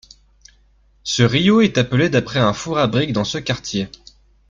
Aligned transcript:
Ce 1.03 1.21
rio 1.21 1.61
est 1.61 1.77
appelé 1.77 2.09
d'après 2.09 2.39
un 2.39 2.53
four 2.53 2.79
à 2.79 2.87
briques 2.87 3.13
dans 3.13 3.23
ce 3.23 3.37
quartier. 3.37 3.87